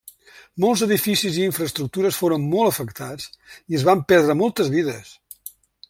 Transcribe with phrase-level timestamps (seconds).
[0.63, 5.15] Molts edificis i infraestructures foren molt afectats i es van perdre moltes vides.